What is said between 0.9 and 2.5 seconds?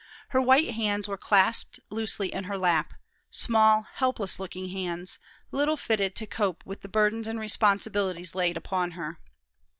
were clasped loosely in